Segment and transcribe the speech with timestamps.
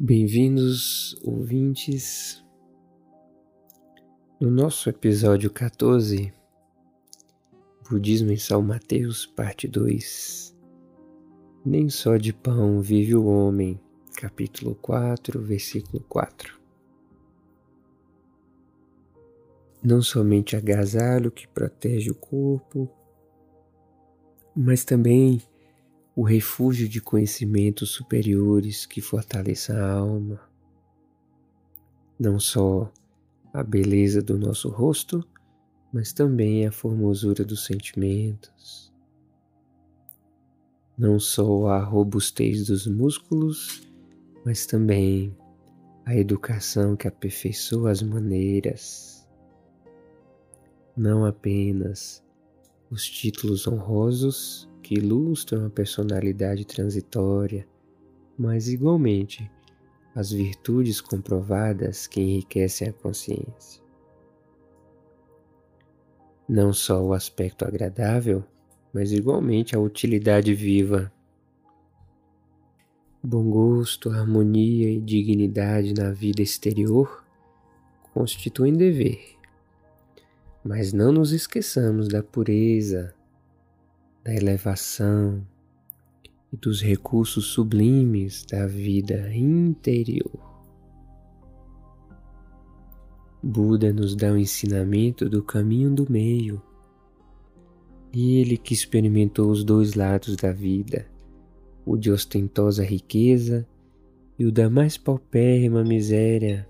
[0.00, 2.40] Bem-vindos, ouvintes.
[4.40, 6.32] No nosso episódio 14,
[7.90, 10.56] Budismo em São Mateus, parte 2.
[11.66, 13.80] Nem só de pão vive o homem,
[14.16, 16.56] capítulo 4, versículo 4.
[19.82, 22.88] Não somente agasalho que protege o corpo,
[24.54, 25.42] mas também
[26.18, 30.40] o refúgio de conhecimentos superiores que fortaleça a alma.
[32.18, 32.92] Não só
[33.52, 35.24] a beleza do nosso rosto,
[35.92, 38.92] mas também a formosura dos sentimentos.
[40.98, 43.88] Não só a robustez dos músculos,
[44.44, 45.32] mas também
[46.04, 49.24] a educação que aperfeiçoa as maneiras.
[50.96, 52.24] Não apenas
[52.90, 57.68] os títulos honrosos, que ilustram a personalidade transitória,
[58.38, 59.50] mas igualmente
[60.14, 63.82] as virtudes comprovadas que enriquecem a consciência.
[66.48, 68.42] Não só o aspecto agradável,
[68.90, 71.12] mas igualmente a utilidade viva.
[73.22, 77.22] Bom gosto, harmonia e dignidade na vida exterior
[78.14, 79.36] constituem dever.
[80.64, 83.14] Mas não nos esqueçamos da pureza,
[84.28, 85.42] da elevação
[86.52, 90.38] e dos recursos sublimes da vida interior.
[93.42, 96.60] Buda nos dá o ensinamento do caminho do meio.
[98.12, 101.06] E ele que experimentou os dois lados da vida,
[101.86, 103.66] o de ostentosa riqueza
[104.38, 106.68] e o da mais paupérrima miséria,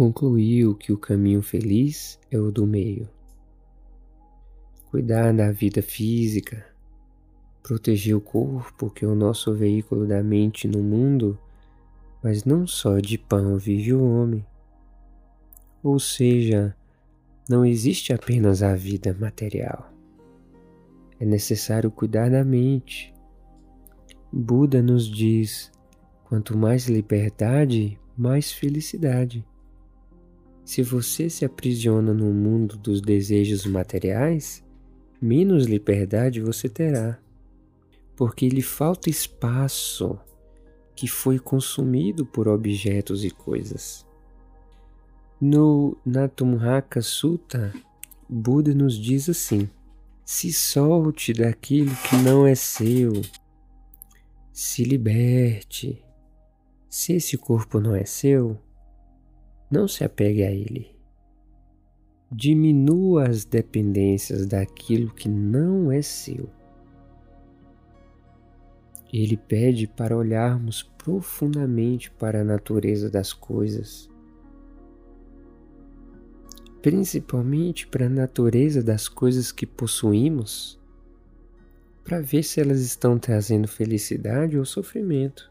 [0.00, 3.06] concluiu que o caminho feliz é o do meio.
[4.90, 6.64] Cuidar da vida física,
[7.62, 11.38] proteger o corpo, que é o nosso veículo da mente no mundo,
[12.22, 14.42] mas não só de pão vive o homem.
[15.82, 16.74] Ou seja,
[17.46, 19.92] não existe apenas a vida material.
[21.18, 23.12] É necessário cuidar da mente.
[24.32, 25.70] Buda nos diz:
[26.24, 29.44] quanto mais liberdade, mais felicidade.
[30.64, 34.64] Se você se aprisiona no mundo dos desejos materiais,
[35.20, 37.18] menos liberdade você terá,
[38.14, 40.18] porque lhe falta espaço
[40.94, 44.06] que foi consumido por objetos e coisas.
[45.40, 47.72] No Natumhaka Sutta,
[48.28, 49.68] Buda nos diz assim:
[50.24, 53.12] se solte daquilo que não é seu,
[54.52, 56.04] se liberte.
[56.88, 58.58] Se esse corpo não é seu,
[59.70, 60.90] não se apegue a ele.
[62.30, 66.48] Diminua as dependências daquilo que não é seu.
[69.12, 74.08] Ele pede para olharmos profundamente para a natureza das coisas,
[76.80, 80.78] principalmente para a natureza das coisas que possuímos,
[82.04, 85.49] para ver se elas estão trazendo felicidade ou sofrimento.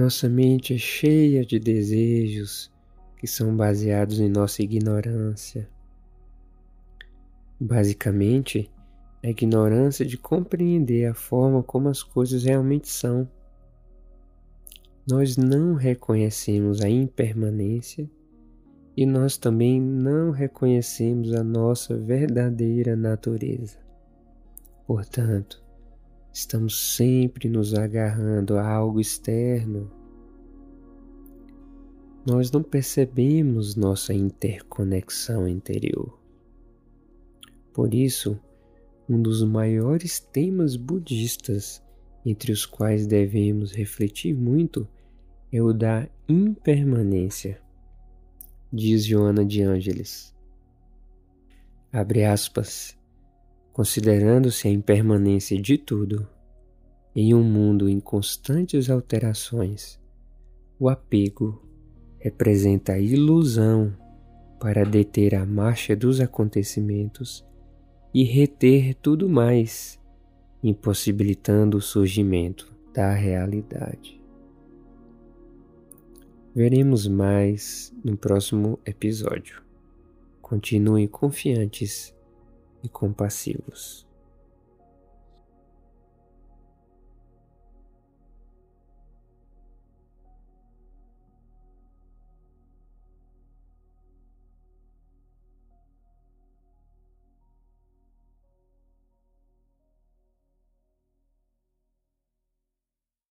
[0.00, 2.72] Nossa mente é cheia de desejos
[3.18, 5.68] que são baseados em nossa ignorância.
[7.60, 8.72] Basicamente,
[9.22, 13.28] a ignorância de compreender a forma como as coisas realmente são.
[15.06, 18.10] Nós não reconhecemos a impermanência
[18.96, 23.76] e nós também não reconhecemos a nossa verdadeira natureza.
[24.86, 25.62] Portanto,
[26.32, 29.90] Estamos sempre nos agarrando a algo externo.
[32.24, 36.18] Nós não percebemos nossa interconexão interior.
[37.72, 38.38] Por isso,
[39.08, 41.82] um dos maiores temas budistas
[42.24, 44.86] entre os quais devemos refletir muito
[45.52, 47.60] é o da impermanência,
[48.72, 50.32] diz Joana de Ângeles.
[51.92, 52.99] Abre aspas
[53.80, 56.28] considerando-se a impermanência de tudo,
[57.16, 59.98] em um mundo em constantes alterações,
[60.78, 61.66] o apego
[62.18, 63.96] representa a ilusão
[64.60, 67.42] para deter a marcha dos acontecimentos
[68.12, 69.98] e reter tudo mais,
[70.62, 74.20] impossibilitando o surgimento da realidade.
[76.54, 79.62] Veremos mais no próximo episódio.
[80.42, 82.14] Continuem confiantes
[82.82, 84.06] e compassivos.